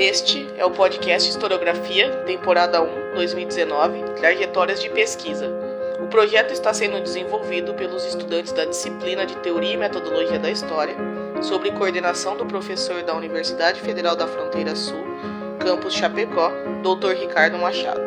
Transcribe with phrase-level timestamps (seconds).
[0.00, 5.46] Este é o podcast Historiografia, temporada 1, 2019, Trajetórias de Pesquisa.
[6.02, 10.96] O projeto está sendo desenvolvido pelos estudantes da disciplina de Teoria e Metodologia da História,
[11.42, 15.04] sob coordenação do professor da Universidade Federal da Fronteira Sul,
[15.58, 16.50] campus Chapecó,
[16.82, 17.20] Dr.
[17.20, 18.00] Ricardo Machado.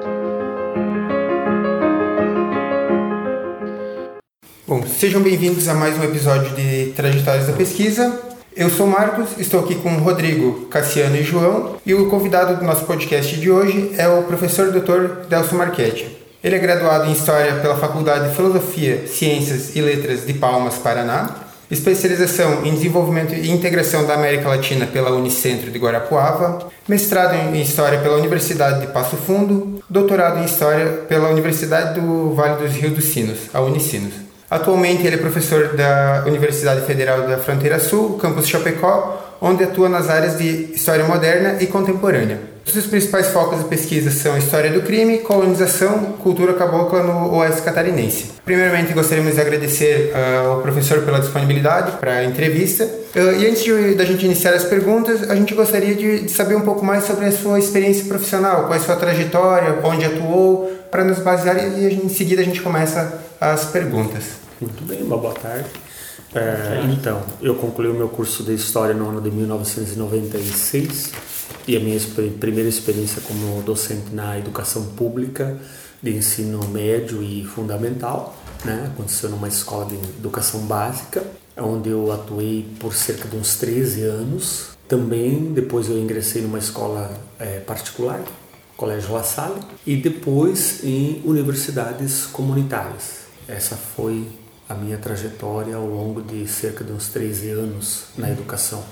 [4.65, 8.32] Bom, sejam bem-vindos a mais um episódio de Trajetórias da Pesquisa.
[8.55, 12.85] Eu sou Marcos, estou aqui com Rodrigo, Cassiano e João, e o convidado do nosso
[12.85, 15.27] podcast de hoje é o professor Dr.
[15.27, 16.15] Delcio Marchetti.
[16.43, 21.31] Ele é graduado em História pela Faculdade de Filosofia, Ciências e Letras de Palmas, Paraná,
[21.71, 28.01] especialização em Desenvolvimento e Integração da América Latina pela Unicentro de Guarapuava, mestrado em História
[28.01, 33.05] pela Universidade de Passo Fundo, doutorado em História pela Universidade do Vale dos Rios dos
[33.05, 34.32] Sinos, a Unicinos.
[34.53, 40.11] Atualmente ele é professor da Universidade Federal da Fronteira Sul, campus Chapecó, onde atua nas
[40.11, 42.39] áreas de História Moderna e Contemporânea.
[42.63, 47.63] Os seus principais focos de pesquisa são História do Crime, Colonização, Cultura Cabocla no Oeste
[47.63, 48.25] Catarinense.
[48.45, 52.85] Primeiramente, gostaríamos de agradecer uh, ao professor pela disponibilidade para a entrevista.
[52.85, 56.55] Uh, e antes de, da gente iniciar as perguntas, a gente gostaria de, de saber
[56.55, 60.71] um pouco mais sobre a sua experiência profissional, qual é a sua trajetória, onde atuou,
[60.91, 64.42] para nos basear e em seguida a gente começa as perguntas.
[64.61, 65.69] Muito bem, uma boa tarde.
[66.33, 71.11] É, então, eu concluí o meu curso de História no ano de 1996
[71.67, 71.99] e a minha
[72.39, 75.57] primeira experiência como docente na educação pública
[76.01, 78.89] de ensino médio e fundamental né?
[78.93, 81.23] aconteceu numa escola de educação básica,
[81.57, 84.69] onde eu atuei por cerca de uns 13 anos.
[84.87, 88.21] Também depois eu ingressei numa escola é, particular,
[88.75, 93.23] Colégio La Salle, e depois em universidades comunitárias.
[93.47, 94.27] Essa foi
[94.73, 98.83] a minha trajetória ao longo de cerca de uns 13 anos na educação,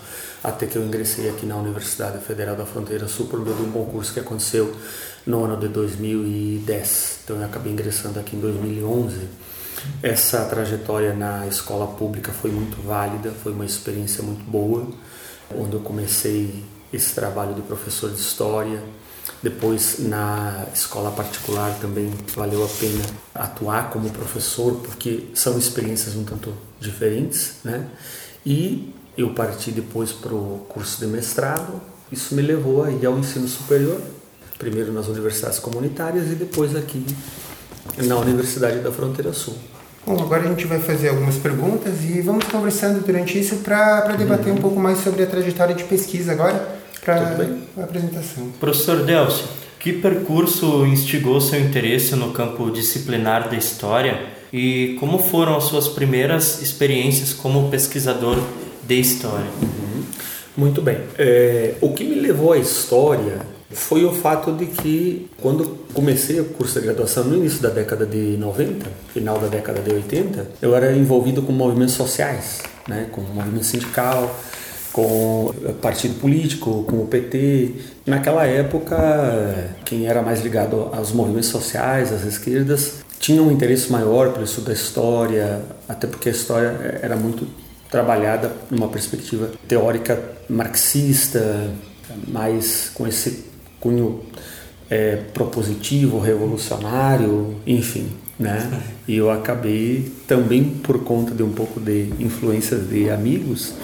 [0.43, 3.71] até que eu ingressei aqui na Universidade Federal da Fronteira Sul por meio de um
[3.71, 4.75] concurso que aconteceu
[5.25, 7.19] no ano de 2010.
[7.23, 9.27] Então eu acabei ingressando aqui em 2011.
[10.03, 14.87] Essa trajetória na escola pública foi muito válida, foi uma experiência muito boa,
[15.55, 18.83] onde eu comecei esse trabalho de professor de história,
[19.41, 26.23] depois, na escola particular também valeu a pena atuar como professor, porque são experiências um
[26.23, 27.87] tanto diferentes, né?
[28.45, 31.81] E eu parti depois para o curso de mestrado.
[32.11, 33.99] Isso me levou aí ao ensino superior,
[34.59, 37.03] primeiro nas universidades comunitárias e depois aqui
[38.05, 39.55] na Universidade da Fronteira Sul.
[40.05, 44.51] Bom, agora a gente vai fazer algumas perguntas e vamos conversando durante isso para debater
[44.51, 44.57] uhum.
[44.57, 47.37] um pouco mais sobre a trajetória de pesquisa agora para
[47.77, 48.51] a apresentação.
[48.59, 49.45] Professor Delcio,
[49.79, 54.19] que percurso instigou seu interesse no campo disciplinar da história
[54.53, 58.37] e como foram as suas primeiras experiências como pesquisador
[58.83, 59.47] de história?
[59.61, 60.03] Uhum.
[60.55, 60.97] Muito bem.
[61.17, 63.39] É, o que me levou à história
[63.73, 68.05] foi o fato de que, quando comecei o curso de graduação no início da década
[68.05, 73.21] de 90, final da década de 80, eu era envolvido com movimentos sociais, né, com
[73.21, 74.37] o movimento sindical,
[74.91, 77.71] com partido político, com o PT.
[78.05, 84.33] Naquela época, quem era mais ligado aos movimentos sociais, às esquerdas, tinha um interesse maior
[84.33, 87.47] pelo estudo da história, até porque a história era muito
[87.89, 90.19] trabalhada numa perspectiva teórica
[90.49, 91.69] marxista,
[92.27, 93.45] mais com esse
[93.79, 94.21] cunho
[94.89, 98.09] é, propositivo, revolucionário, enfim.
[98.39, 98.81] Né?
[99.07, 103.75] E eu acabei também por conta de um pouco de influência de amigos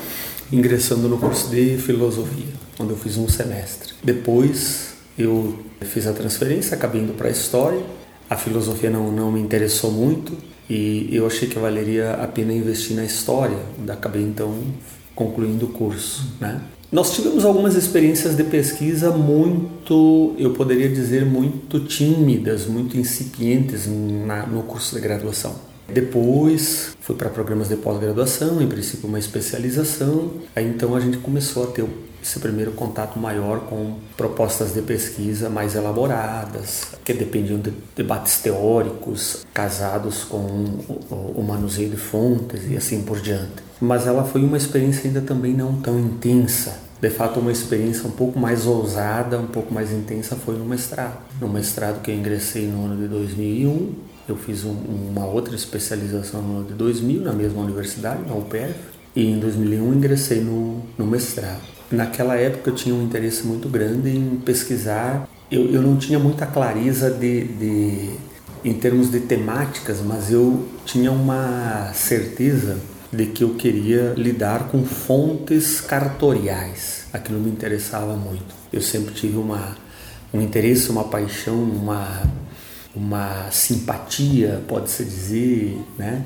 [0.51, 3.93] ingressando no curso de filosofia, onde eu fiz um semestre.
[4.03, 7.81] Depois eu fiz a transferência, acabei indo para a história.
[8.29, 10.37] A filosofia não, não me interessou muito
[10.69, 13.57] e eu achei que valeria a pena investir na história.
[13.89, 14.53] Acabei então
[15.15, 16.61] concluindo o curso, né?
[16.89, 23.87] Nós tivemos algumas experiências de pesquisa muito, eu poderia dizer, muito tímidas, muito incipientes
[24.25, 25.53] na, no curso de graduação.
[25.87, 30.31] Depois fui para programas de pós-graduação, em princípio uma especialização.
[30.55, 31.85] Aí então a gente começou a ter
[32.21, 39.45] esse primeiro contato maior com propostas de pesquisa mais elaboradas, que dependiam de debates teóricos,
[39.53, 43.63] casados com o, manuseio de fontes e assim por diante.
[43.79, 46.77] Mas ela foi uma experiência ainda também não tão intensa.
[46.99, 51.19] De fato, uma experiência um pouco mais ousada, um pouco mais intensa foi no mestrado.
[51.39, 53.93] No mestrado que eu ingressei no ano de 2001,
[54.27, 58.75] eu fiz um, uma outra especialização no ano de 2000 na mesma universidade, na UPF,
[59.15, 61.61] e em 2001 ingressei no, no mestrado.
[61.89, 65.27] Naquela época eu tinha um interesse muito grande em pesquisar.
[65.49, 68.09] Eu, eu não tinha muita clareza de, de,
[68.63, 72.77] em termos de temáticas, mas eu tinha uma certeza
[73.11, 77.05] de que eu queria lidar com fontes cartoriais.
[77.13, 78.53] Aquilo me interessava muito.
[78.71, 79.77] Eu sempre tive uma,
[80.33, 82.23] um interesse, uma paixão, uma,
[82.97, 86.23] uma simpatia, pode-se dizer, né?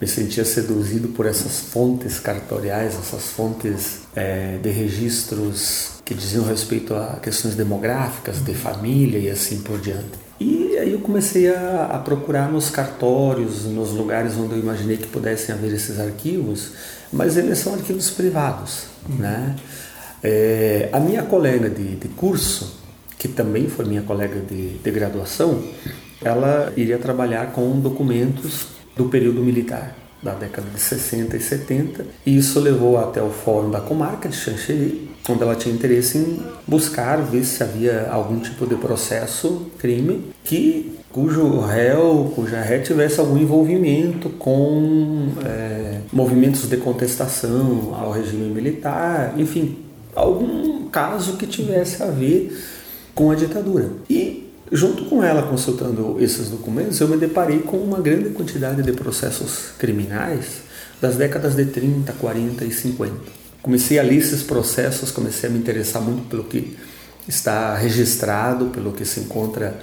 [0.00, 6.94] me sentia seduzido por essas fontes cartoriais, essas fontes é, de registros que diziam respeito
[6.94, 10.28] a questões demográficas, de família e assim por diante.
[10.40, 15.08] E aí eu comecei a, a, procurar nos cartórios, nos lugares onde eu imaginei que
[15.08, 16.70] pudessem haver esses arquivos,
[17.12, 19.16] mas eles são arquivos privados, uhum.
[19.16, 19.56] né?
[20.22, 22.78] É, a minha colega de, de, curso,
[23.18, 25.62] que também foi minha colega de, de graduação,
[26.22, 28.66] ela iria trabalhar com documentos
[28.96, 33.70] do período militar da década de 60 e 70, e isso levou até o Fórum
[33.70, 34.94] da Comarca de Xanxerê,
[35.28, 40.98] onde ela tinha interesse em buscar ver se havia algum tipo de processo, crime, que
[41.10, 49.34] cujo réu, cuja ré tivesse algum envolvimento com é, movimentos de contestação ao regime militar,
[49.36, 49.78] enfim,
[50.14, 52.56] algum caso que tivesse a ver
[53.14, 53.90] com a ditadura.
[54.08, 58.92] E Junto com ela consultando esses documentos, eu me deparei com uma grande quantidade de
[58.92, 60.62] processos criminais
[61.00, 63.14] das décadas de 30, 40 e 50.
[63.62, 66.76] Comecei a ler esses processos, comecei a me interessar muito pelo que
[67.26, 69.78] está registrado, pelo que se encontra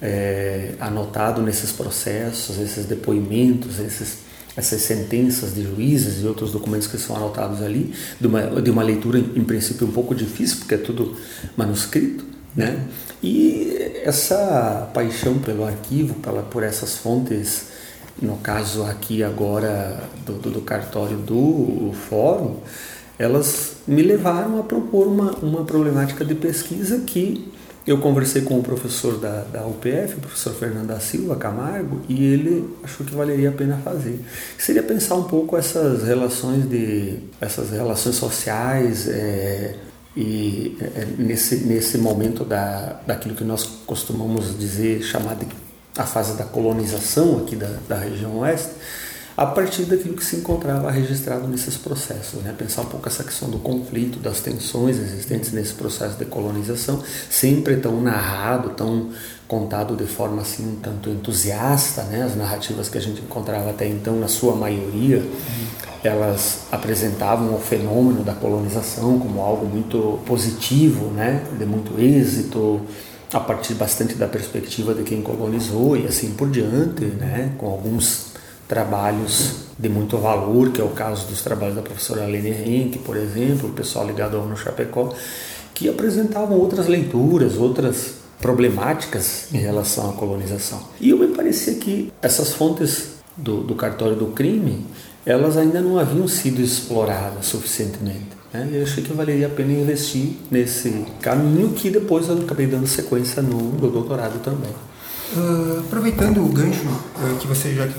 [0.00, 4.18] é, anotado nesses processos, esses depoimentos, esses,
[4.56, 8.82] essas sentenças de juízes e outros documentos que são anotados ali, de uma, de uma
[8.82, 11.16] leitura em princípio um pouco difícil, porque é tudo
[11.56, 12.24] manuscrito,
[12.54, 12.84] né?
[13.22, 17.66] E essa paixão pelo arquivo, pela, por essas fontes,
[18.20, 22.56] no caso aqui agora do, do, do cartório do fórum,
[23.18, 27.52] elas me levaram a propor uma, uma problemática de pesquisa que
[27.86, 32.22] eu conversei com o professor da, da UPF, o professor Fernando da Silva Camargo, e
[32.22, 34.20] ele achou que valeria a pena fazer.
[34.58, 39.74] Seria pensar um pouco essas relações de essas relações sociais, é,
[40.20, 45.46] e é, nesse, nesse momento da, daquilo que nós costumamos dizer, chamar de
[45.96, 48.70] a fase da colonização aqui da, da região oeste,
[49.38, 52.42] a partir daquilo que se encontrava registrado nesses processos.
[52.42, 52.52] Né?
[52.58, 57.00] Pensar um pouco essa questão do conflito, das tensões existentes nesse processo de colonização,
[57.30, 59.10] sempre tão narrado, tão
[59.46, 62.24] contado de forma assim um tanto entusiasta, né?
[62.24, 65.22] as narrativas que a gente encontrava até então, na sua maioria,
[66.02, 71.44] elas apresentavam o fenômeno da colonização como algo muito positivo, né?
[71.56, 72.80] de muito êxito,
[73.32, 77.52] a partir bastante da perspectiva de quem colonizou e assim por diante, né?
[77.56, 78.27] com alguns
[78.68, 83.16] trabalhos de muito valor, que é o caso dos trabalhos da professora Helene Henke, por
[83.16, 85.14] exemplo, o pessoal ligado ao no Chapecó,
[85.72, 90.80] que apresentavam outras leituras, outras problemáticas em relação à colonização.
[91.00, 94.84] E eu me parecia que essas fontes do, do cartório do crime,
[95.24, 98.38] elas ainda não haviam sido exploradas suficientemente.
[98.52, 98.68] Né?
[98.72, 103.42] Eu achei que valeria a pena investir nesse caminho que depois eu acabei dando sequência
[103.42, 104.72] no, no doutorado também.
[105.36, 107.94] Uh, aproveitando o gancho uh, que você já que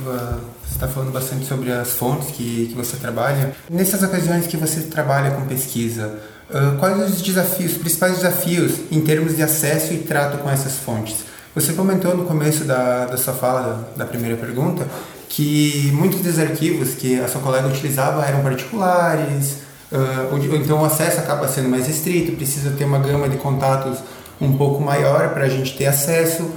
[0.67, 5.29] está falando bastante sobre as fontes que, que você trabalha, nessas ocasiões que você trabalha
[5.31, 10.39] com pesquisa, uh, quais os desafios, os principais desafios em termos de acesso e trato
[10.39, 11.17] com essas fontes?
[11.53, 14.87] Você comentou no começo da, da sua fala, da, da primeira pergunta,
[15.27, 19.57] que muitos dos arquivos que a sua colega utilizava eram particulares,
[20.31, 23.99] ou então o acesso acaba sendo mais restrito, precisa ter uma gama de contatos
[24.39, 26.49] um pouco maior para a gente ter acesso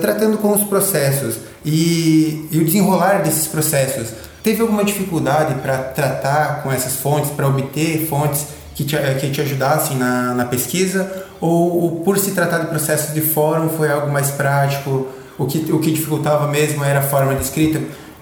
[0.00, 4.08] tratando com os processos e, e o desenrolar desses processos.
[4.42, 9.40] Teve alguma dificuldade para tratar com essas fontes, para obter fontes que te, que te
[9.40, 11.24] ajudassem na, na pesquisa?
[11.40, 15.08] Ou, ou, por se tratar de processos de fórum foi algo mais prático?
[15.38, 17.80] O que, o que dificultava mesmo era a forma de escrita?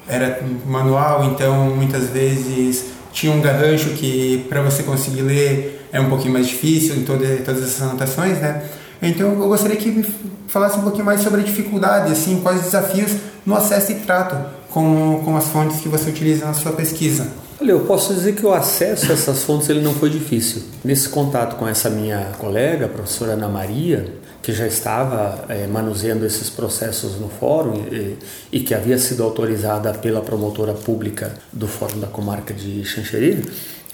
[0.09, 6.09] Era manual, então muitas vezes tinha um garrancho que para você conseguir ler é um
[6.09, 8.65] pouquinho mais difícil em toda, todas essas anotações, né?
[9.03, 10.05] Então eu gostaria que me
[10.49, 13.13] falasse um pouquinho mais sobre a dificuldade, assim, quais os desafios
[13.45, 14.37] no acesso e trato
[14.71, 17.27] com, com as fontes que você utiliza na sua pesquisa.
[17.61, 20.63] Olha, eu posso dizer que o acesso a essas fontes ele não foi difícil.
[20.85, 26.27] Nesse contato com essa minha colega, a professora Ana Maria, que já estava é, manuseando
[26.27, 28.19] esses processos no fórum e,
[28.53, 33.39] e, que havia sido autorizada pela promotora pública do Fórum da Comarca de Xanxerê,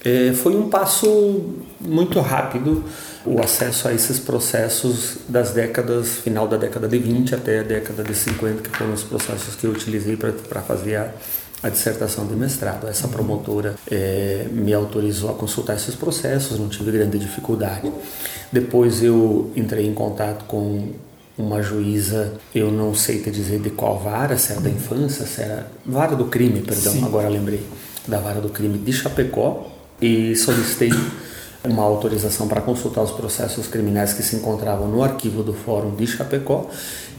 [0.05, 2.85] é, foi um passo muito rápido
[3.25, 8.03] o acesso a esses processos das décadas, final da década de 20 até a década
[8.03, 11.11] de 50, que foram os processos que eu utilizei para fazer a,
[11.63, 12.89] a dissertação de mestrado.
[12.89, 17.93] Essa promotora é, me autorizou a consultar esses processos, não tive grande dificuldade.
[18.51, 20.93] Depois eu entrei em contato com
[21.37, 25.43] uma juíza, eu não sei te dizer de qual vara, se era da infância, se
[25.43, 27.05] era vara do crime, perdão, Sim.
[27.05, 27.65] agora lembrei
[28.09, 29.70] da Vara do Crime de Chapecó
[30.01, 30.91] e solicitei
[31.65, 36.07] uma autorização para consultar os processos criminais que se encontravam no arquivo do Fórum de
[36.07, 36.71] Chapecó,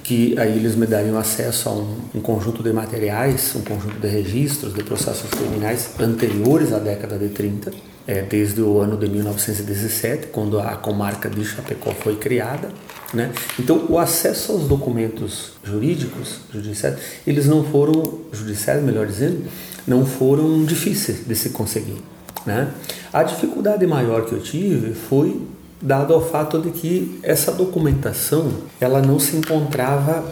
[0.03, 4.07] que aí eles me dariam acesso a um, um, conjunto de materiais, um conjunto de
[4.07, 7.71] registros de processos criminais anteriores à década de 30,
[8.07, 12.69] é, desde o ano de 1917, quando a comarca de Chapecó foi criada.
[13.13, 13.31] Né?
[13.59, 16.97] Então, o acesso aos documentos jurídicos, judiciais,
[17.27, 19.43] eles não foram, judiciais melhor dizendo,
[19.85, 22.01] não foram difíceis de se conseguir.
[22.45, 22.69] Né?
[23.13, 25.41] A dificuldade maior que eu tive foi
[25.81, 30.23] dado ao fato de que essa documentação ela não se encontrava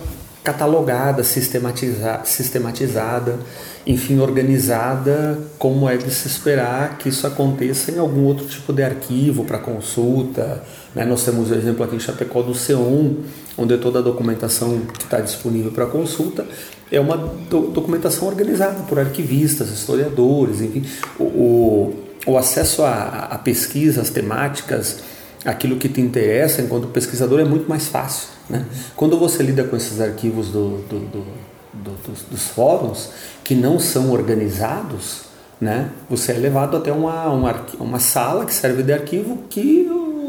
[0.44, 3.38] catalogada, sistematiza, sistematizada,
[3.86, 8.82] enfim, organizada, como é de se esperar que isso aconteça em algum outro tipo de
[8.82, 10.63] arquivo para consulta.
[10.96, 11.06] Né?
[11.06, 13.15] Nós temos o exemplo aqui em Chapecó do C1,
[13.58, 16.46] onde toda a documentação que está disponível para consulta
[16.91, 20.84] é uma do, documentação organizada por arquivistas, historiadores, enfim.
[21.19, 25.00] O, o, o acesso a, a pesquisas temáticas,
[25.46, 28.29] aquilo que te interessa enquanto pesquisador é muito mais fácil.
[28.50, 28.65] Né?
[28.96, 31.25] Quando você lida com esses arquivos do, do, do,
[31.74, 33.10] dos, dos, fóruns
[33.43, 35.22] que não são organizados,
[35.62, 35.91] né?
[36.10, 39.88] você é levado até uma, uma, uma sala que serve de arquivo que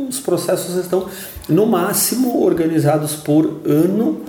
[0.08, 1.08] os processos estão
[1.48, 4.22] no máximo organizados por ano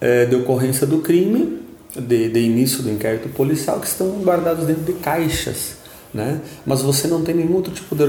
[0.00, 1.63] é, de ocorrência do crime,
[1.96, 5.84] de, de início do inquérito policial, que estão guardados dentro de caixas
[6.14, 6.40] né?
[6.64, 8.02] Mas você não tem nenhum outro tipo de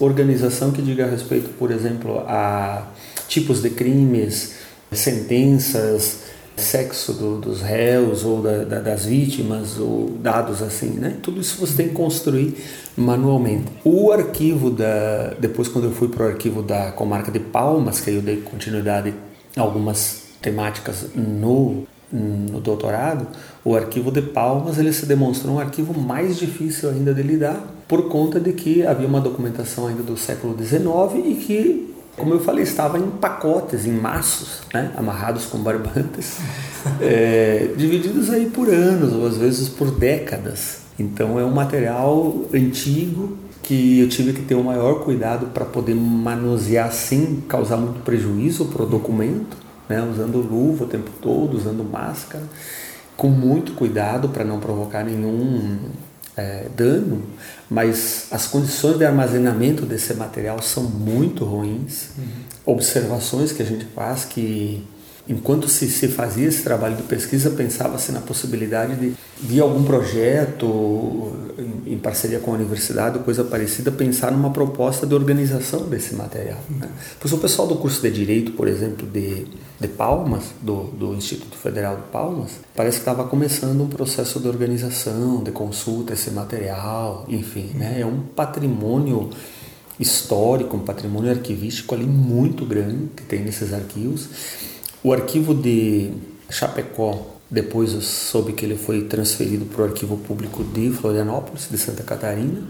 [0.00, 2.88] organização que diga a respeito, por exemplo, a
[3.28, 4.56] tipos de crimes,
[4.90, 6.24] sentenças,
[6.56, 11.16] sexo do, dos réus ou da, da, das vítimas ou dados assim, né?
[11.22, 12.56] Tudo isso você tem que construir
[12.96, 13.66] manualmente.
[13.84, 18.10] O arquivo da depois quando eu fui para o arquivo da comarca de Palmas, que
[18.10, 19.14] eu dei continuidade
[19.56, 23.26] a algumas temáticas no no doutorado,
[23.64, 28.08] o arquivo de Palmas ele se demonstrou um arquivo mais difícil ainda de lidar por
[28.08, 32.62] conta de que havia uma documentação ainda do século XIX e que, como eu falei,
[32.62, 36.38] estava em pacotes, em maços, né, amarrados com barbantes,
[37.00, 40.84] é, divididos aí por anos ou às vezes por décadas.
[40.96, 45.94] Então é um material antigo que eu tive que ter o maior cuidado para poder
[45.94, 51.84] manusear sem causar muito prejuízo para o documento né, usando luva o tempo todo, usando
[51.84, 52.44] máscara,
[53.16, 55.78] com muito cuidado para não provocar nenhum
[56.36, 57.22] é, dano,
[57.70, 62.08] mas as condições de armazenamento desse material são muito ruins.
[62.18, 62.24] Uhum.
[62.66, 64.84] Observações que a gente faz que
[65.28, 71.32] enquanto se, se fazia esse trabalho de pesquisa, pensava-se na possibilidade de, de algum projeto,
[71.58, 76.58] em, em, parceria com a universidade, coisa parecida, pensar numa proposta de organização desse material.
[76.68, 76.88] Né?
[77.18, 79.46] Pois o pessoal do curso de Direito, por exemplo, de,
[79.80, 84.46] de Palmas, do, do Instituto Federal de Palmas, parece que estava começando um processo de
[84.46, 88.00] organização, de consulta esse material, enfim, né?
[88.00, 89.30] é um patrimônio
[89.98, 94.28] histórico, um patrimônio arquivístico ali muito grande que tem nesses arquivos
[95.04, 96.10] o arquivo de
[96.50, 101.76] Chapecó, depois eu soube que ele foi transferido para o arquivo público de Florianópolis, de
[101.76, 102.62] Santa Catarina,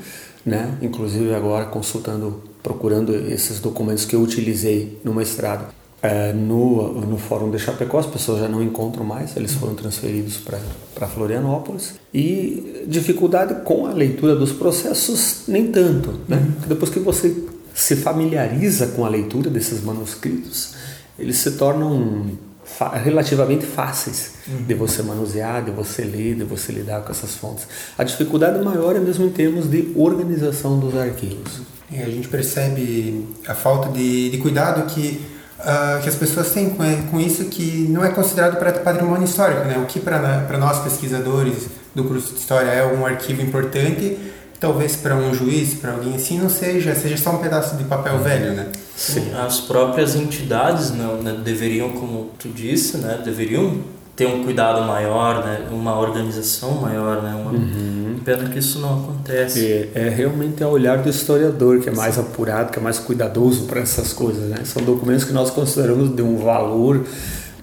[0.44, 0.76] né?
[0.82, 5.72] Inclusive agora consultando, procurando esses documentos que eu utilizei no mestrado.
[6.02, 10.36] É, no, no Fórum de Chapecó, as pessoas já não encontram mais, eles foram transferidos
[10.36, 11.94] para Florianópolis.
[12.12, 16.12] E dificuldade com a leitura dos processos, nem tanto.
[16.28, 16.46] Né?
[16.66, 17.34] Depois que você
[17.72, 20.74] se familiariza com a leitura desses manuscritos,
[21.18, 22.38] eles se tornam
[23.02, 24.62] relativamente fáceis uhum.
[24.62, 27.66] de você manusear, de você ler, de você lidar com essas fontes.
[27.96, 31.60] A dificuldade maior é mesmo em termos de organização dos arquivos.
[31.90, 35.20] E a gente percebe a falta de, de cuidado que,
[35.60, 39.66] uh, que as pessoas têm com, com isso que não é considerado patrimônio histórico.
[39.66, 39.78] Né?
[39.78, 44.18] O que para nós pesquisadores do curso de História é um arquivo importante,
[44.64, 48.18] talvez para um juiz, para alguém assim, não seja, seja só um pedaço de papel
[48.20, 48.68] velho, né?
[48.96, 49.30] Sim.
[49.34, 53.80] As próprias entidades não, né, deveriam, como tu disse, né, deveriam
[54.16, 57.50] ter um cuidado maior, né, uma organização maior, né, uma...
[57.50, 58.20] uhum.
[58.24, 59.90] pena que isso não acontece.
[59.94, 63.64] É, é realmente o olhar do historiador que é mais apurado, que é mais cuidadoso
[63.64, 64.64] para essas coisas, né?
[64.64, 67.04] São documentos que nós consideramos de um valor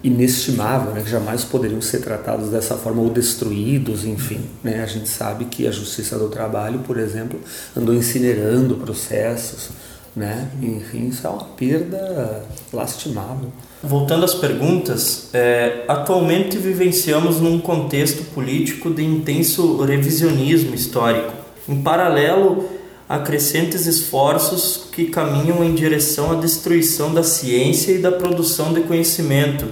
[0.04, 4.42] inestimável, né, que jamais poderiam ser tratados dessa forma ou destruídos, enfim.
[4.64, 4.82] Né?
[4.82, 7.40] A gente sabe que a Justiça do Trabalho, por exemplo,
[7.78, 9.70] andou incinerando processos,
[10.16, 10.50] né?
[10.62, 12.44] Enfim, isso é uma perda
[12.74, 13.50] lastimável.
[13.82, 21.32] Voltando às perguntas, é, atualmente vivenciamos num contexto político de intenso revisionismo histórico.
[21.68, 22.70] Em paralelo,
[23.08, 28.82] há crescentes esforços que caminham em direção à destruição da ciência e da produção de
[28.82, 29.66] conhecimento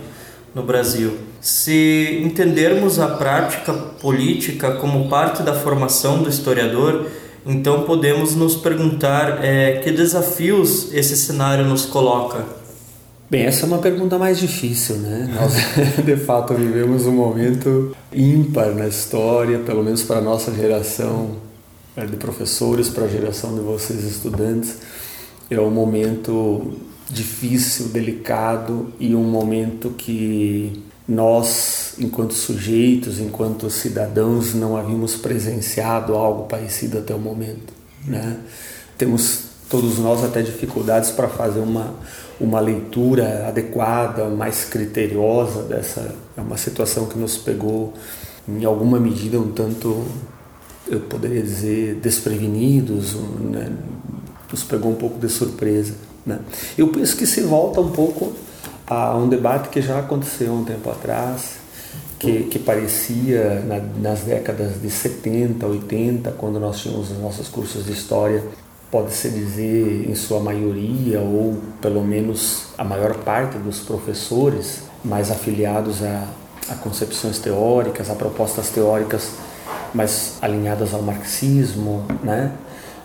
[0.53, 1.17] no Brasil.
[1.41, 7.05] Se entendermos a prática política como parte da formação do historiador,
[7.45, 12.45] então podemos nos perguntar é, que desafios esse cenário nos coloca.
[13.29, 15.29] Bem, essa é uma pergunta mais difícil, né?
[15.39, 21.35] Nós, de fato, vivemos um momento ímpar na história, pelo menos para a nossa geração
[21.95, 24.77] é, de professores, para a geração de vocês estudantes.
[25.49, 26.73] É um momento
[27.09, 36.43] difícil, delicado e um momento que nós, enquanto sujeitos, enquanto cidadãos, não havíamos presenciado algo
[36.43, 37.73] parecido até o momento.
[38.05, 38.37] Né?
[38.95, 41.95] Temos todos nós até dificuldades para fazer uma,
[42.39, 46.13] uma leitura adequada, mais criteriosa dessa.
[46.37, 47.93] É uma situação que nos pegou,
[48.47, 50.05] em alguma medida, um tanto,
[50.87, 53.71] eu poderia dizer, desprevenidos, né?
[54.51, 56.08] nos pegou um pouco de surpresa.
[56.25, 56.39] Né?
[56.77, 58.33] Eu penso que se volta um pouco
[58.87, 61.59] a um debate que já aconteceu um tempo atrás,
[62.17, 67.85] que, que parecia na, nas décadas de 70, 80, quando nós tínhamos os nossos cursos
[67.85, 68.43] de história,
[68.91, 76.03] pode-se dizer em sua maioria, ou pelo menos a maior parte dos professores mais afiliados
[76.03, 76.27] a,
[76.69, 79.31] a concepções teóricas, a propostas teóricas
[79.93, 82.51] mais alinhadas ao marxismo, né?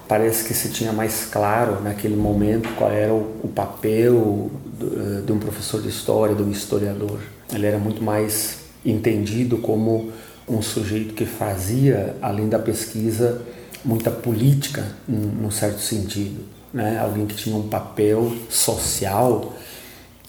[0.08, 5.32] Parece que se tinha mais claro naquele momento qual era o, o papel do, de
[5.32, 7.18] um professor de história, de um historiador.
[7.52, 10.12] Ele era muito mais entendido como
[10.48, 13.42] um sujeito que fazia, além da pesquisa,
[13.84, 16.44] muita política, num certo sentido.
[16.72, 16.98] Né?
[16.98, 19.54] Alguém que tinha um papel social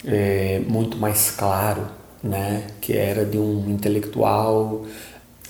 [0.04, 1.86] é, muito mais claro,
[2.22, 2.66] né?
[2.80, 4.84] que era de um intelectual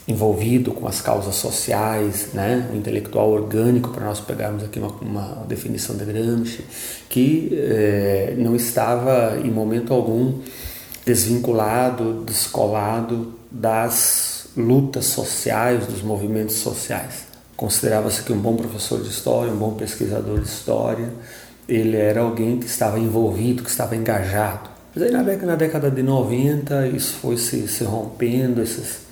[0.09, 5.45] envolvido com as causas sociais, né, um intelectual orgânico, para nós pegarmos aqui uma, uma
[5.49, 6.65] definição de Gramsci,
[7.09, 10.41] que eh, não estava em momento algum
[11.05, 17.27] desvinculado, descolado das lutas sociais, dos movimentos sociais.
[17.57, 21.09] Considerava-se que um bom professor de história, um bom pesquisador de história,
[21.69, 24.71] ele era alguém que estava envolvido, que estava engajado.
[24.95, 29.06] Mas aí na década, na década de 90 isso foi se, se rompendo, esses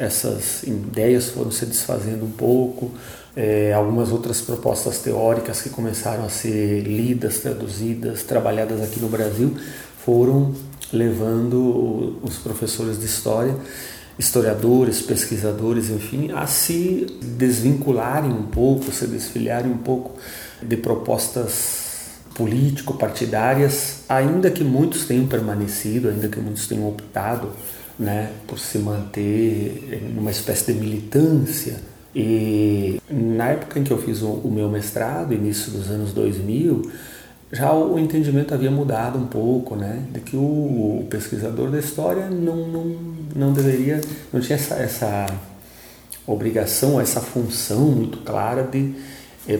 [0.00, 2.90] essas ideias foram se desfazendo um pouco,
[3.36, 9.54] é, algumas outras propostas teóricas que começaram a ser lidas, traduzidas, trabalhadas aqui no Brasil,
[10.04, 10.54] foram
[10.90, 13.54] levando os professores de história,
[14.18, 20.18] historiadores, pesquisadores, enfim, a se desvincularem um pouco, se desfiliarem um pouco
[20.62, 21.88] de propostas
[22.34, 27.50] político-partidárias, ainda que muitos tenham permanecido, ainda que muitos tenham optado
[28.00, 31.76] né, por se manter numa espécie de militância.
[32.16, 36.90] E na época em que eu fiz o, meu mestrado, início dos anos 2000,
[37.52, 42.66] já o entendimento havia mudado um pouco, né, de que o, pesquisador da história não,
[42.68, 42.96] não,
[43.36, 44.00] não deveria,
[44.32, 45.26] não tinha essa, essa
[46.26, 48.94] obrigação, essa função muito clara de
[49.46, 49.58] é,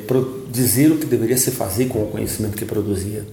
[0.50, 3.24] dizer o que deveria se fazer com o conhecimento que produzia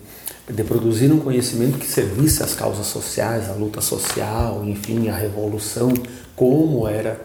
[0.49, 5.91] de produzir um conhecimento que servisse às causas sociais, à luta social, enfim, à revolução,
[6.35, 7.19] como era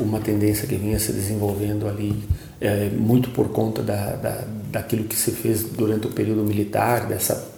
[0.00, 2.24] uma tendência que vinha se desenvolvendo ali,
[2.60, 7.52] é, muito por conta da, da, daquilo que se fez durante o período militar, dessa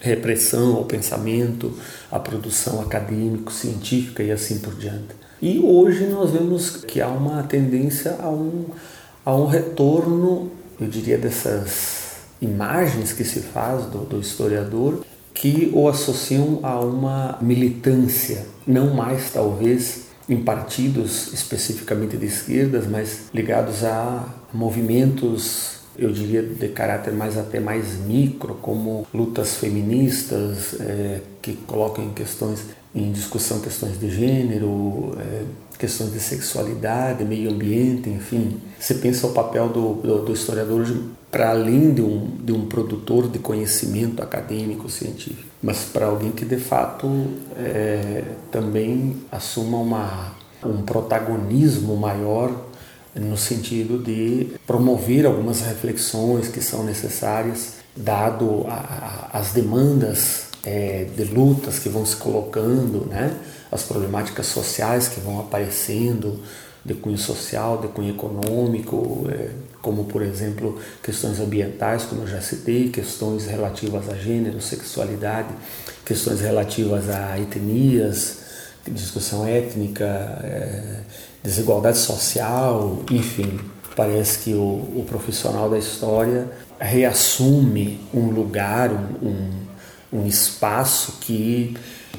[0.00, 1.72] repressão ao pensamento,
[2.10, 5.16] à produção acadêmico-científica e assim por diante.
[5.40, 8.64] E hoje nós vemos que há uma tendência a um,
[9.24, 11.97] a um retorno, eu diria, dessas
[12.40, 19.30] imagens que se faz do, do historiador que o associam a uma militância, não mais
[19.30, 27.38] talvez em partidos especificamente de esquerdas, mas ligados a movimentos, eu diria, de caráter mais
[27.38, 34.10] até mais micro, como lutas feministas é, que colocam em questões em discussão questões de
[34.10, 35.42] gênero, é,
[35.78, 38.60] questões de sexualidade, meio ambiente, enfim.
[38.78, 40.86] Você pensa o papel do, do, do historiador
[41.30, 46.44] para além de um, de um produtor de conhecimento acadêmico, científico, mas para alguém que
[46.44, 47.06] de fato
[47.56, 50.32] é, também assuma uma,
[50.64, 52.50] um protagonismo maior
[53.14, 61.06] no sentido de promover algumas reflexões que são necessárias, dado a, a, as demandas é,
[61.16, 63.34] de lutas que vão se colocando, né?
[63.72, 66.40] as problemáticas sociais que vão aparecendo,
[66.84, 69.50] de cunho social, de cunho econômico, é,
[69.82, 75.48] como por exemplo questões ambientais, como eu já citei, questões relativas a gênero, sexualidade,
[76.04, 78.38] questões relativas a etnias,
[78.86, 80.04] discussão étnica,
[80.42, 81.00] é,
[81.42, 83.58] desigualdade social, enfim.
[83.96, 84.60] Parece que o,
[84.96, 86.46] o, profissional da história
[86.78, 89.50] reassume um lugar, um, um,
[90.12, 91.76] um espaço que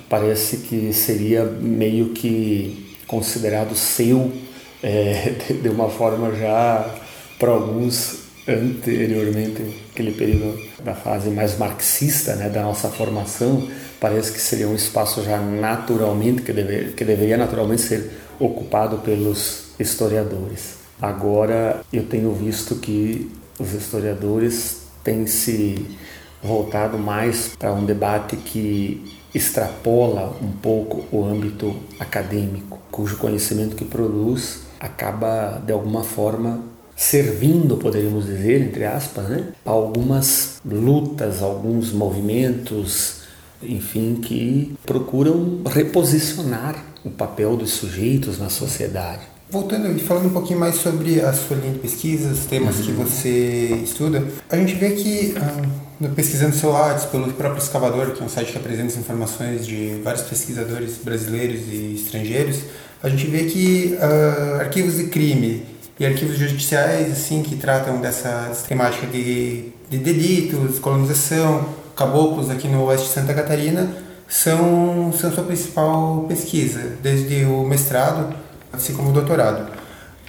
[0.08, 4.32] parece que seria meio que considerado seu
[4.82, 6.95] é, de uma forma já
[7.38, 13.67] para alguns anteriormente aquele período da fase mais marxista né da nossa formação
[13.99, 19.69] parece que seria um espaço já naturalmente que, deve, que deveria naturalmente ser ocupado pelos
[19.80, 20.75] historiadores.
[21.02, 25.86] Agora eu tenho visto que os historiadores têm se
[26.43, 33.86] voltado mais para um debate que extrapola um pouco o âmbito acadêmico, cujo conhecimento que
[33.86, 36.62] produz acaba de alguma forma
[36.95, 43.21] servindo, poderíamos dizer, entre aspas, né, a algumas lutas, alguns movimentos,
[43.63, 49.21] enfim, que procuram reposicionar o papel dos sujeitos na sociedade.
[49.49, 52.86] Voltando e falando um pouquinho mais sobre a sua linha de pesquisa, os temas uhum.
[52.86, 58.25] que você estuda, a gente vê que ah, pesquisando Lattes pelo próprio Escavador, que é
[58.25, 62.62] um site que apresenta informações de vários pesquisadores brasileiros e estrangeiros,
[63.03, 65.65] a gente vê que ah, arquivos de crime
[65.99, 72.85] e arquivos judiciais assim que tratam dessa temática de, de delitos, colonização, caboclos aqui no
[72.85, 73.89] oeste de Santa Catarina
[74.27, 78.33] são, são sua principal pesquisa, desde o mestrado
[78.71, 79.78] assim como o doutorado.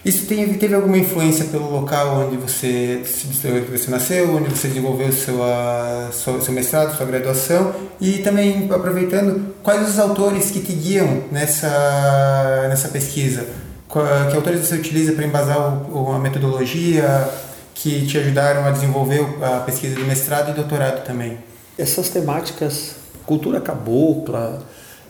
[0.04, 6.08] Isso tem, teve alguma influência pelo local onde você, você nasceu, onde você desenvolveu sua,
[6.12, 7.74] sua, seu mestrado, sua graduação?
[8.00, 13.46] E também, aproveitando, quais os autores que te guiam nessa, nessa pesquisa?
[13.90, 17.28] Que autores você utiliza para embasar o, a metodologia
[17.74, 21.38] que te ajudaram a desenvolver a pesquisa de mestrado e doutorado também?
[21.76, 22.94] Essas temáticas,
[23.26, 24.62] cultura cabocla,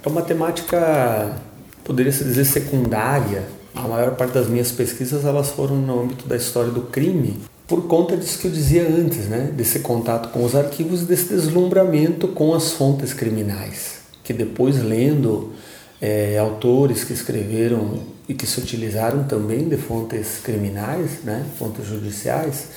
[0.05, 1.37] é uma temática
[1.85, 3.60] poderia se dizer secundária.
[3.75, 7.87] A maior parte das minhas pesquisas elas foram no âmbito da história do crime, por
[7.87, 9.53] conta disso que eu dizia antes, né?
[9.55, 15.53] desse contato com os arquivos e desse deslumbramento com as fontes criminais, que depois lendo
[16.01, 21.47] é, autores que escreveram e que se utilizaram também de fontes criminais, né?
[21.59, 22.69] fontes judiciais,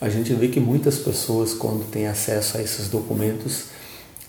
[0.00, 3.66] a gente vê que muitas pessoas, quando têm acesso a esses documentos,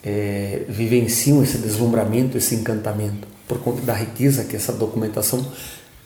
[0.04, 5.46] é, vivenciam esse deslumbramento, esse encantamento por conta da riqueza que essa documentação,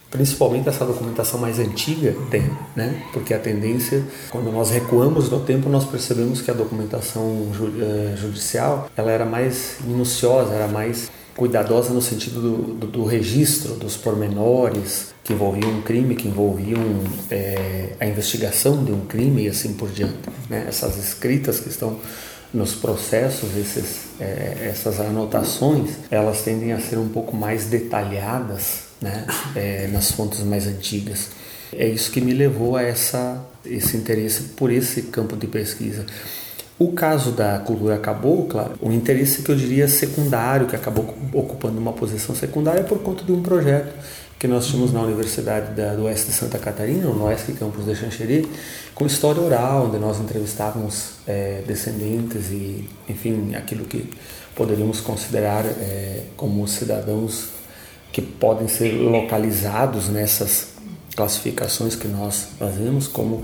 [0.10, 3.04] principalmente essa documentação mais antiga, tem, né?
[3.12, 7.48] Porque a tendência, quando nós recuamos no tempo, nós percebemos que a documentação
[7.80, 13.74] eh, judicial ela era mais minuciosa, era mais cuidadosa no sentido do, do, do, registro
[13.74, 16.82] dos pormenores que envolviam um crime, que envolviam
[17.30, 20.18] é, a investigação de um crime e assim por diante.
[20.50, 20.66] Né?
[20.68, 22.00] Essas escritas que estão
[22.54, 29.26] nos processos, esses, é, essas anotações, elas tendem a ser um pouco mais detalhadas né,
[29.56, 31.30] é, nas fontes mais antigas.
[31.74, 36.06] É isso que me levou a essa, esse interesse por esse campo de pesquisa.
[36.78, 41.94] O caso da cultura cabocla, o interesse que eu diria secundário, que acabou ocupando uma
[41.94, 43.94] posição secundária, é por conta de um projeto
[44.38, 47.96] que nós tínhamos na Universidade da, do Oeste de Santa Catarina, no Oeste Campus de
[47.96, 48.46] Xanxerê,
[48.94, 54.10] com história oral, onde nós entrevistávamos é, descendentes e, enfim, aquilo que
[54.54, 57.55] poderíamos considerar é, como cidadãos
[58.16, 60.68] que podem ser localizados nessas
[61.18, 63.44] classificações que nós fazemos como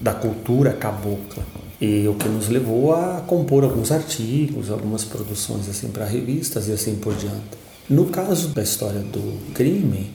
[0.00, 1.42] da cultura cabocla
[1.80, 6.72] e o que nos levou a compor alguns artigos, algumas produções assim para revistas e
[6.72, 7.58] assim por diante.
[7.90, 10.12] No caso da história do crime,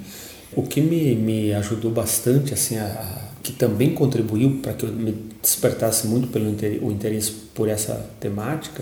[0.55, 4.93] o que me, me ajudou bastante, assim, a, a que também contribuiu para que eu
[4.93, 8.81] me despertasse muito pelo o interesse por essa temática,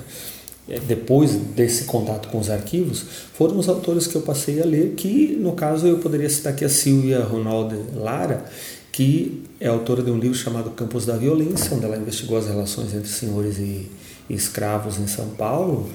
[0.86, 3.04] depois desse contato com os arquivos,
[3.34, 6.66] foram os autores que eu passei a ler, que no caso eu poderia citar aqui
[6.66, 8.46] a Silvia Ronaldo Lara,
[8.92, 12.94] que é autora de um livro chamado Campos da Violência, onde ela investigou as relações
[12.94, 13.90] entre senhores e,
[14.30, 15.90] escravos em São Paulo,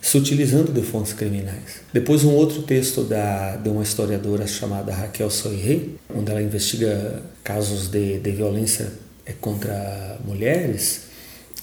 [0.00, 1.80] se utilizando de fontes criminais.
[1.92, 5.80] Depois um outro texto da, de uma historiadora chamada Raquel Soiré,
[6.14, 8.92] onde ela investiga casos de, de violência
[9.40, 11.02] contra mulheres,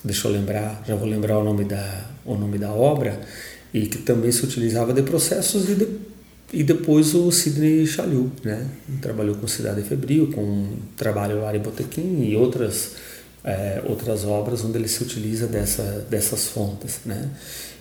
[0.03, 3.19] deixa eu lembrar, já vou lembrar o nome da, o nome da obra,
[3.73, 5.87] e que também se utilizava de processos e, de,
[6.53, 8.67] e depois o Sidney Chalhoub, né?
[9.01, 12.91] trabalhou com Cidade Febril, com Trabalho Lar e Botequim e outras
[13.43, 16.99] é, outras obras onde ele se utiliza dessa, dessas fontes.
[17.05, 17.29] Né?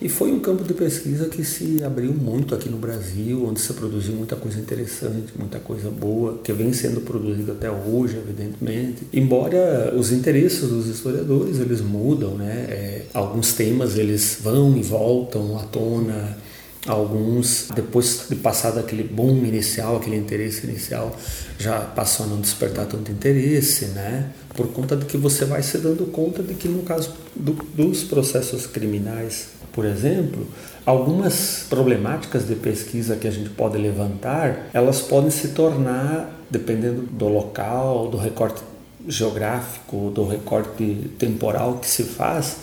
[0.01, 3.73] E foi um campo de pesquisa que se abriu muito aqui no Brasil, onde se
[3.73, 9.07] produziu muita coisa interessante, muita coisa boa, que vem sendo produzida até hoje, evidentemente.
[9.13, 12.67] Embora os interesses dos historiadores eles mudam, né?
[12.69, 16.37] É, alguns temas eles vão e voltam à tona,
[16.85, 21.17] Alguns, depois de passado aquele boom inicial, aquele interesse inicial,
[21.57, 24.31] já passou a não despertar tanto interesse, né?
[24.55, 28.05] Por conta de que você vai se dando conta de que no caso do, dos
[28.05, 30.47] processos criminais por exemplo,
[30.85, 37.27] algumas problemáticas de pesquisa que a gente pode levantar, elas podem se tornar, dependendo do
[37.27, 38.63] local, do recorte
[39.09, 42.59] geográfico, do recorte temporal que se faz,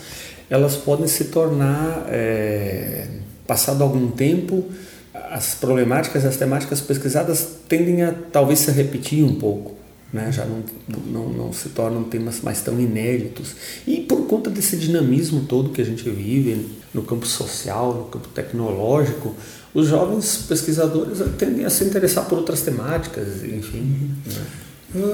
[0.48, 3.08] elas podem se tornar, é,
[3.46, 4.64] passado algum tempo,
[5.12, 9.79] as problemáticas, as temáticas pesquisadas tendem a talvez se repetir um pouco.
[10.12, 10.32] Né?
[10.32, 10.64] já não,
[11.06, 13.54] não, não se tornam temas mais tão inéditos.
[13.86, 18.28] E por conta desse dinamismo todo que a gente vive no campo social, no campo
[18.28, 19.34] tecnológico,
[19.72, 24.10] os jovens pesquisadores tendem a se interessar por outras temáticas, enfim.
[24.26, 24.44] Né?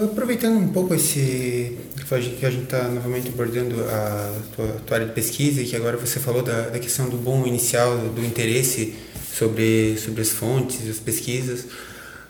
[0.05, 1.77] Aproveitando um pouco esse
[2.39, 5.99] que a gente está novamente abordando a tua, tua, área de pesquisa e que agora
[5.99, 8.95] você falou da, da questão do bom inicial, do interesse
[9.35, 11.67] sobre, sobre as fontes, as pesquisas.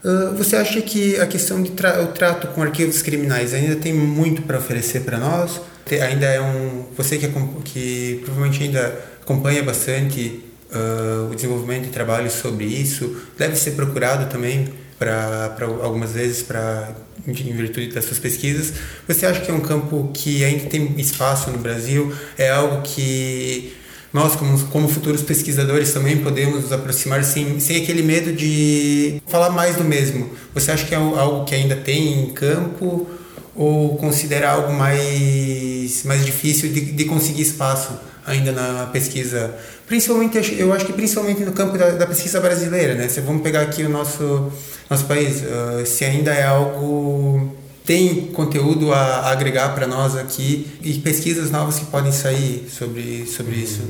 [0.05, 3.93] Uh, você acha que a questão de tra o trato com arquivos criminais ainda tem
[3.93, 5.61] muito para oferecer para nós?
[5.91, 7.29] Ainda é um você que,
[7.65, 14.31] que provavelmente ainda acompanha bastante uh, o desenvolvimento de trabalhos sobre isso, deve ser procurado
[14.31, 16.95] também para algumas vezes para
[17.27, 18.73] em virtude das suas pesquisas.
[19.07, 22.13] Você acha que é um campo que ainda tem espaço no Brasil?
[22.39, 23.77] É algo que
[24.13, 29.51] nós, como, como futuros pesquisadores, também podemos nos aproximar sem, sem aquele medo de falar
[29.51, 30.31] mais do mesmo?
[30.55, 33.07] Você acha que é algo que ainda tem em campo
[33.55, 37.93] ou considera algo mais, mais difícil de, de conseguir espaço
[38.27, 39.55] ainda na pesquisa?
[39.87, 43.09] Principalmente, eu acho que principalmente no campo da, da pesquisa brasileira, né?
[43.09, 44.51] Se vamos pegar aqui o nosso,
[44.91, 47.55] nosso país, uh, se ainda é algo
[47.87, 53.55] tem conteúdo a, agregar para nós aqui e pesquisas novas que podem sair sobre, sobre
[53.55, 53.81] isso.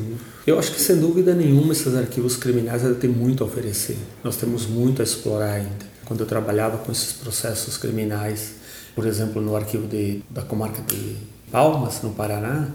[0.47, 3.97] Eu acho que sem dúvida nenhuma esses arquivos criminais ainda têm muito a oferecer.
[4.23, 5.87] Nós temos muito a explorar ainda.
[6.05, 8.53] Quando eu trabalhava com esses processos criminais,
[8.95, 11.17] por exemplo, no arquivo de, da comarca de
[11.51, 12.69] Palmas, no Paraná,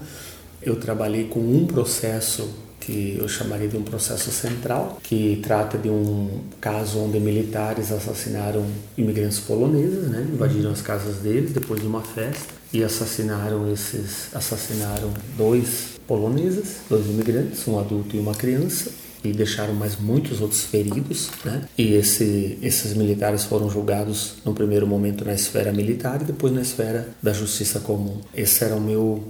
[0.60, 2.48] eu trabalhei com um processo
[2.84, 8.64] que eu chamaria de um processo central, que trata de um caso onde militares assassinaram
[8.98, 10.26] imigrantes poloneses, né?
[10.32, 17.06] invadiram as casas deles depois de uma festa e assassinaram esses assassinaram dois poloneses, dois
[17.06, 18.90] imigrantes, um adulto e uma criança
[19.24, 21.62] e deixaram mais muitos outros feridos, né?
[21.78, 26.62] E esse, esses militares foram julgados no primeiro momento na esfera militar e depois na
[26.62, 28.18] esfera da justiça comum.
[28.34, 29.22] Esse era o meu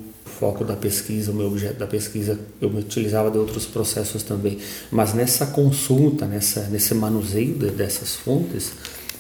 [0.43, 4.59] foco da pesquisa, o meu objeto da pesquisa, eu me utilizava de outros processos também.
[4.91, 8.73] Mas nessa consulta, nessa, nesse manuseio de, dessas fontes,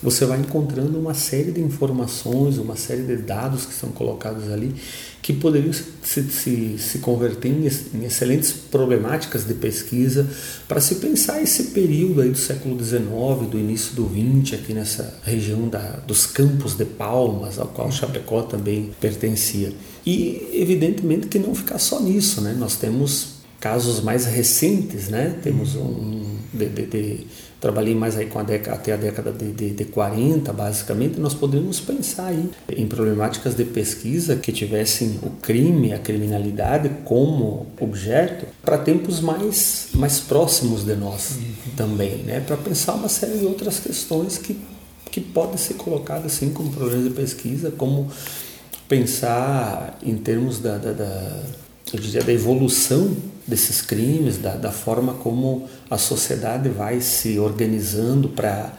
[0.02, 4.74] você vai encontrando uma série de informações, uma série de dados que são colocados ali
[5.22, 10.28] que poderiam se, se, se converter em, excelentes problemáticas de pesquisa
[10.66, 15.16] para se pensar esse período aí do século XIX, do início do XX, aqui nessa
[15.22, 19.72] região da, dos campos de Palmas, ao qual Chapecó também pertencia.
[20.04, 22.56] E evidentemente que não ficar só nisso, né?
[22.58, 25.38] Nós temos casos mais recentes, né?
[25.40, 27.26] Temos um de, de, de
[27.60, 31.32] trabalhei mais aí com a década, até a década de, de, de 40, basicamente, nós
[31.32, 38.46] poderíamos pensar aí em problemáticas de pesquisa que tivessem o crime, a criminalidade como objeto
[38.62, 41.72] para tempos mais, mais próximos de nós uhum.
[41.76, 42.40] também, né?
[42.40, 44.58] Para pensar uma série de outras questões que,
[45.10, 48.10] que podem ser colocadas assim como problemas de pesquisa, como
[48.88, 51.42] pensar em termos da, da, da
[51.92, 53.14] eu diria, da evolução
[53.46, 58.72] desses crimes, da, da forma como a sociedade vai se organizando para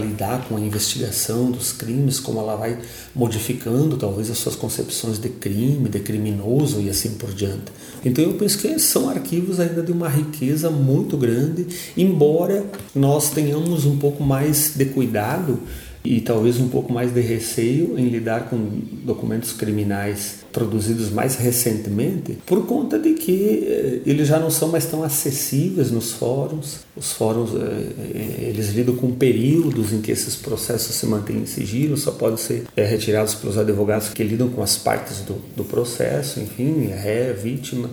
[0.00, 2.78] lidar com a investigação dos crimes, como ela vai
[3.14, 7.72] modificando talvez as suas concepções de crime, de criminoso e assim por diante.
[8.04, 13.86] Então eu penso que são arquivos ainda de uma riqueza muito grande, embora nós tenhamos
[13.86, 15.60] um pouco mais de cuidado
[16.04, 18.56] e talvez um pouco mais de receio em lidar com
[19.04, 24.86] documentos criminais produzidos mais recentemente, por conta de que eh, eles já não são mais
[24.86, 26.80] tão acessíveis nos fóruns.
[26.96, 31.46] Os fóruns eh, eh, eles lidam com períodos em que esses processos se mantêm em
[31.46, 36.40] sigilo, só podem ser retirados pelos advogados que lidam com as partes do, do processo,
[36.40, 37.90] enfim, ré, vítima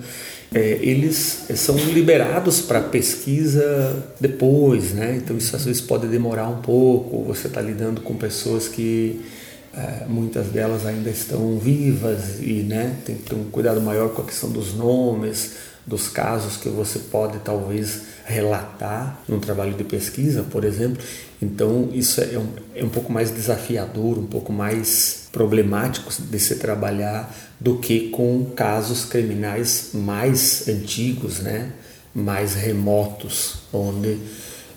[0.54, 5.16] é, eles são liberados para pesquisa depois, né?
[5.18, 7.24] Então isso às vezes pode demorar um pouco.
[7.24, 9.20] Você está lidando com pessoas que
[9.76, 12.98] é, muitas delas ainda estão vivas e, né?
[13.06, 15.54] Tem que ter um cuidado maior com a questão dos nomes,
[15.86, 21.04] dos casos que você pode talvez relatar num trabalho de pesquisa, por exemplo.
[21.42, 26.56] Então isso é um, é um pouco mais desafiador, um pouco mais problemático de se
[26.56, 31.72] trabalhar do que com casos criminais mais antigos, né?
[32.16, 34.18] mais remotos, onde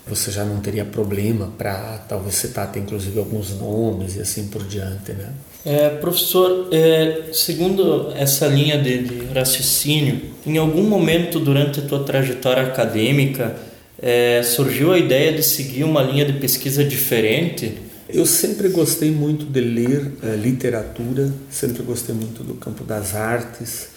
[0.08, 4.64] você já não teria problema para talvez citar até inclusive alguns nomes e assim por
[4.64, 5.32] diante, né?
[5.64, 12.04] É, professor, é, segundo essa linha de, de raciocínio, Em algum momento durante a tua
[12.04, 13.54] trajetória acadêmica
[14.00, 17.76] é, surgiu a ideia de seguir uma linha de pesquisa diferente?
[18.08, 23.88] Eu sempre gostei muito de ler uh, literatura, sempre gostei muito do campo das artes.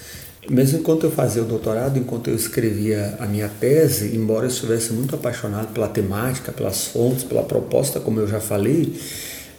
[0.50, 4.92] Mesmo enquanto eu fazia o doutorado, enquanto eu escrevia a minha tese, embora eu estivesse
[4.92, 9.00] muito apaixonado pela temática, pelas fontes, pela proposta, como eu já falei,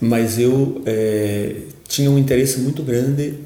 [0.01, 1.55] mas eu é,
[1.87, 3.39] tinha um interesse muito grande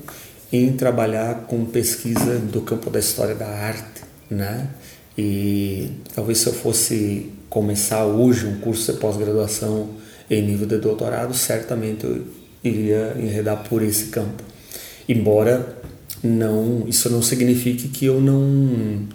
[0.51, 4.69] em trabalhar com pesquisa do campo da história da arte, né?
[5.19, 9.91] E talvez se eu fosse começar hoje um curso de pós-graduação
[10.31, 12.25] em nível de doutorado, certamente eu
[12.65, 14.43] iria enredar por esse campo.
[15.09, 15.77] Embora
[16.27, 19.07] não, isso não signifique que eu não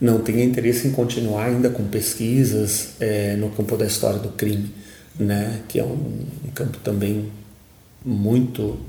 [0.00, 4.68] não tenha interesse em continuar ainda com pesquisas é, no campo da história do crime,
[5.18, 5.60] né?
[5.68, 7.30] Que é um, um campo também
[8.04, 8.80] muito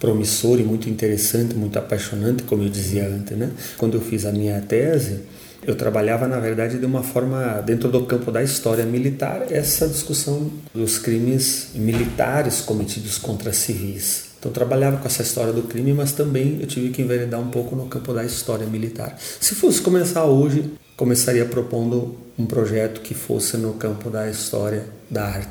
[0.00, 3.50] promissor e muito interessante, muito apaixonante, como eu dizia antes, né?
[3.76, 5.20] Quando eu fiz a minha tese,
[5.66, 10.50] eu trabalhava na verdade de uma forma dentro do campo da história militar essa discussão
[10.72, 14.25] dos crimes militares cometidos contra civis.
[14.46, 17.74] Então trabalhava com essa história do crime, mas também eu tive que enveredar um pouco
[17.74, 19.18] no campo da história militar.
[19.40, 25.24] Se fosse começar hoje, começaria propondo um projeto que fosse no campo da história da
[25.24, 25.48] arte.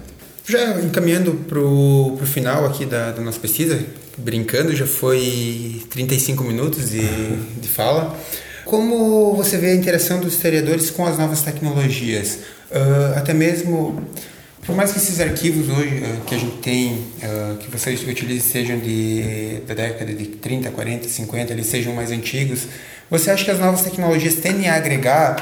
[0.48, 3.84] Já encaminhando para o final aqui da, da nossa pesquisa,
[4.18, 7.02] brincando, já foi 35 minutos de,
[7.60, 8.18] de fala.
[8.64, 12.40] Como você vê a interação dos historiadores com as novas tecnologias?
[12.72, 14.02] Uh, até mesmo,
[14.66, 18.42] por mais que esses arquivos hoje uh, que a gente tem, uh, que vocês utilizem,
[18.42, 22.68] sejam de, da década de 30, 40, 50, eles sejam mais antigos,
[23.10, 25.36] você acha que as novas tecnologias tendem a agregar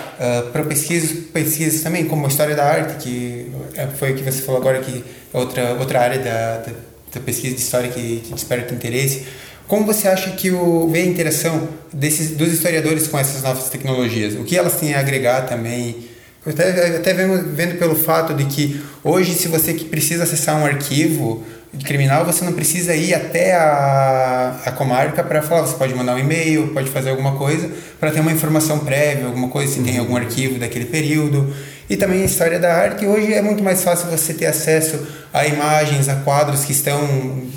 [0.52, 3.50] para pesquisas, pesquisas também, como a história da arte, que
[3.98, 5.02] foi o que você falou agora, que
[5.34, 6.74] é outra, outra área da, da,
[7.14, 9.26] da pesquisa de história que, que desperta interesse?
[9.66, 14.36] Como você acha que o, vê a interação desses, dos historiadores com essas novas tecnologias?
[14.36, 16.13] O que elas têm a agregar também?
[16.46, 21.44] Até, até vendo, vendo pelo fato de que hoje, se você precisa acessar um arquivo
[21.86, 25.62] criminal, você não precisa ir até a, a comarca para falar.
[25.62, 29.48] Você pode mandar um e-mail, pode fazer alguma coisa para ter uma informação prévia, alguma
[29.48, 31.54] coisa, se tem algum arquivo daquele período.
[31.90, 33.06] E também a história da arte.
[33.06, 35.00] Hoje é muito mais fácil você ter acesso
[35.34, 37.00] a imagens, a quadros que estão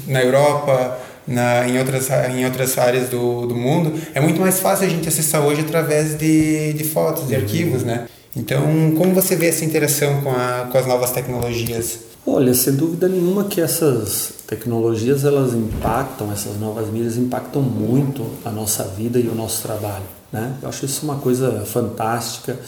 [0.06, 4.86] na Europa, na, em, outras, em outras áreas do, do mundo, é muito mais fácil
[4.86, 7.40] a gente acessar hoje através de, de fotos, de uhum.
[7.40, 8.06] arquivos, né?
[8.36, 8.62] Então,
[8.98, 12.00] como você vê essa interação com, a, com as novas tecnologias?
[12.26, 18.50] Olha, sem dúvida nenhuma que essas tecnologias elas impactam, essas novas mídias impactam muito a
[18.50, 20.54] nossa vida e o nosso trabalho, né?
[20.62, 22.58] Eu acho isso uma coisa fantástica.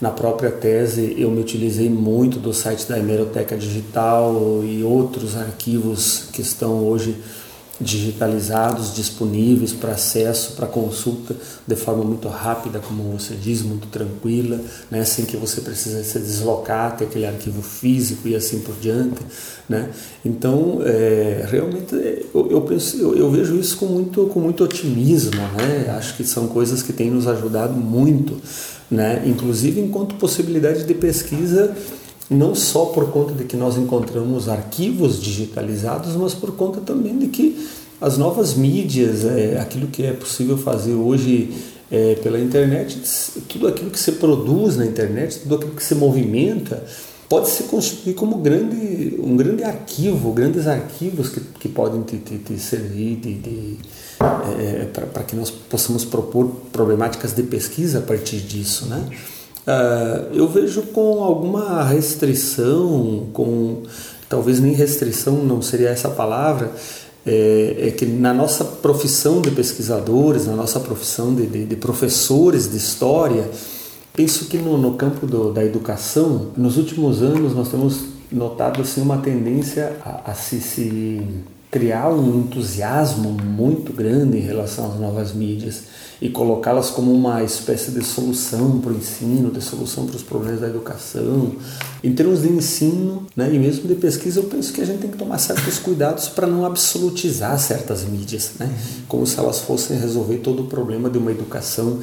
[0.00, 6.24] Na própria tese, eu me utilizei muito do site da Hemeroteca Digital e outros arquivos
[6.32, 7.16] que estão hoje
[7.80, 11.34] digitalizados, disponíveis para acesso, para consulta
[11.66, 15.04] de forma muito rápida, como você diz, muito tranquila, né?
[15.04, 19.20] sem que você precise se deslocar, ter aquele arquivo físico e assim por diante.
[19.68, 19.90] Né?
[20.24, 21.94] Então, é, realmente,
[22.34, 25.40] eu, eu, penso, eu, eu, vejo isso com muito, com muito otimismo.
[25.56, 25.94] Né?
[25.96, 28.40] Acho que são coisas que têm nos ajudado muito,
[28.90, 29.22] né?
[29.26, 31.74] inclusive enquanto possibilidade de pesquisa
[32.32, 37.28] não só por conta de que nós encontramos arquivos digitalizados, mas por conta também de
[37.28, 37.68] que
[38.00, 41.52] as novas mídias, é, aquilo que é possível fazer hoje
[41.90, 42.98] é, pela internet,
[43.48, 46.84] tudo aquilo que se produz na internet, tudo aquilo que se movimenta,
[47.28, 52.38] pode se constituir como grande, um grande arquivo, grandes arquivos que, que podem te, te,
[52.38, 53.78] te servir de, de
[54.58, 59.08] é, para que nós possamos propor problemáticas de pesquisa a partir disso, né?
[59.66, 63.82] Uh, eu vejo com alguma restrição, com
[64.28, 66.72] talvez nem restrição não seria essa palavra,
[67.24, 72.68] é, é, que na nossa profissão de pesquisadores, na nossa profissão de, de, de professores
[72.68, 73.48] de história,
[74.12, 79.02] penso que no, no campo do, da educação, nos últimos anos nós temos notado assim,
[79.02, 81.22] uma tendência a, a se, se
[81.72, 85.84] criar um entusiasmo muito grande em relação às novas mídias
[86.20, 90.60] e colocá-las como uma espécie de solução para o ensino, de solução para os problemas
[90.60, 91.52] da educação.
[92.04, 95.10] Em termos de ensino né, e mesmo de pesquisa, eu penso que a gente tem
[95.10, 98.70] que tomar certos cuidados para não absolutizar certas mídias, né,
[99.08, 102.00] como se elas fossem resolver todo o problema de uma educação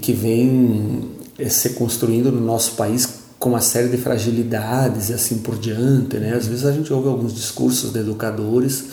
[0.00, 5.38] que vem eh, se construindo no nosso país com uma série de fragilidades e assim
[5.38, 6.16] por diante.
[6.16, 6.32] Né?
[6.32, 8.84] Às vezes a gente ouve alguns discursos de educadores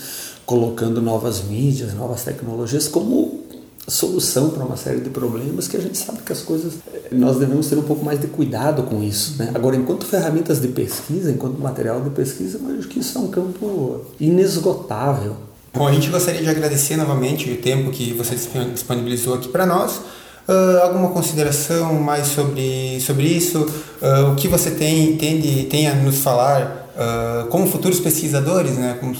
[0.43, 3.43] colocando novas mídias, novas tecnologias como
[3.87, 6.73] solução para uma série de problemas que a gente sabe que as coisas
[7.11, 9.51] nós devemos ter um pouco mais de cuidado com isso né?
[9.53, 13.29] agora enquanto ferramentas de pesquisa enquanto material de pesquisa eu acho que isso é um
[13.29, 15.37] campo inesgotável
[15.73, 20.01] bom a gente gostaria de agradecer novamente o tempo que você disponibilizou aqui para nós
[20.49, 23.59] Uh, alguma consideração mais sobre, sobre isso?
[24.01, 28.97] Uh, o que você tem, entende, tem a nos falar uh, como futuros pesquisadores, né,
[28.99, 29.15] como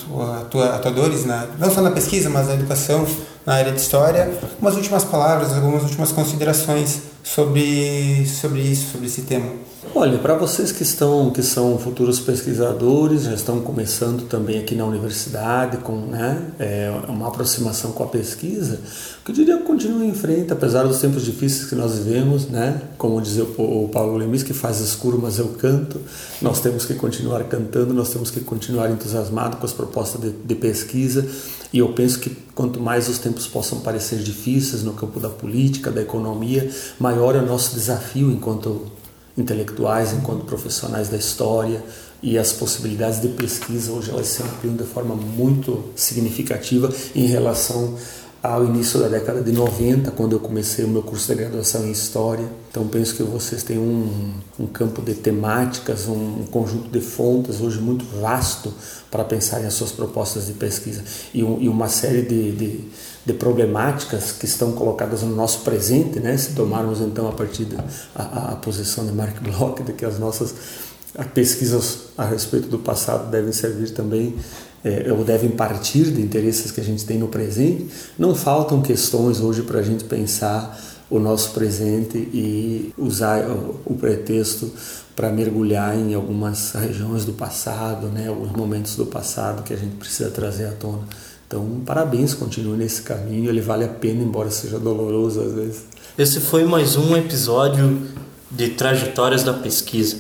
[0.73, 3.05] atuadores, na, não só na pesquisa, mas na educação,
[3.45, 4.27] na área de história?
[4.59, 9.51] Umas últimas palavras, algumas últimas considerações sobre, sobre isso, sobre esse tema.
[9.95, 14.85] Olha, para vocês que estão que são futuros pesquisadores, já estão começando também aqui na
[14.85, 18.79] universidade com né, é, uma aproximação com a pesquisa,
[19.29, 22.81] eu diria que continuem em frente, apesar dos tempos difíceis que nós vivemos, né?
[22.97, 26.01] Como dizia o, o Paulo Lemis, que faz escuro, mas eu canto.
[26.41, 30.55] Nós temos que continuar cantando, nós temos que continuar entusiasmados com as propostas de, de
[30.55, 31.27] pesquisa.
[31.71, 35.91] E eu penso que quanto mais os tempos possam parecer difíceis no campo da política,
[35.91, 36.67] da economia,
[36.99, 38.98] maior é o nosso desafio enquanto
[39.39, 41.83] intelectuais, enquanto profissionais da história
[42.21, 47.95] e as possibilidades de pesquisa hoje elas se ampliam de forma muito significativa em relação
[48.41, 51.91] ao início da década de 90, quando eu comecei o meu curso de graduação em
[51.91, 52.47] História.
[52.71, 57.59] Então penso que vocês têm um, um campo de temáticas, um, um, conjunto de fontes
[57.59, 58.73] hoje muito vasto
[59.11, 62.85] para pensar as suas propostas de pesquisa e, um, e uma série de, de,
[63.25, 66.37] de, problemáticas que estão colocadas no nosso presente, né?
[66.37, 67.83] se tomarmos então a partir da
[68.15, 70.53] a, posição de Mark Bloch de que as nossas
[71.33, 74.35] pesquisas a respeito do passado devem servir também
[74.83, 77.87] é, ou devem partir de interesses que a gente tem no presente,
[78.17, 80.79] não faltam questões hoje para a gente pensar
[81.09, 83.43] o nosso presente e usar
[83.85, 84.71] o, pretexto
[85.15, 89.95] para mergulhar em algumas regiões do passado, né, alguns momentos do passado que a gente
[89.95, 91.01] precisa trazer à tona.
[91.47, 95.83] Então, parabéns, continue nesse caminho, ele vale a pena, embora seja doloroso às vezes.
[96.15, 98.07] Esse foi mais um episódio
[98.51, 100.17] de Trajetórias da Pesquisa.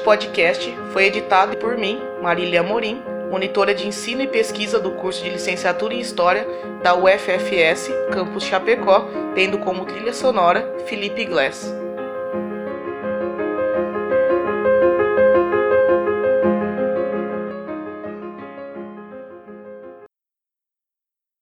[0.00, 5.30] Podcast foi editado por mim, Marília Amorim, monitora de ensino e pesquisa do curso de
[5.30, 6.46] licenciatura em História
[6.82, 11.72] da UFFS, campus Chapecó, tendo como trilha sonora Felipe Glass.